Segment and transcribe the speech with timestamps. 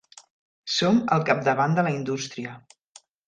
[0.75, 2.55] Som al capdavant de la indústria.